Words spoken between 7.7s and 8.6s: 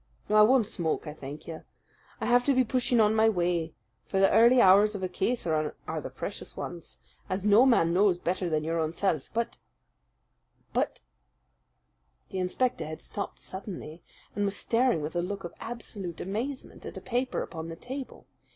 knows better